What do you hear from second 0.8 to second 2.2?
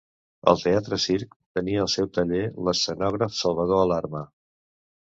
Circ tenia el seu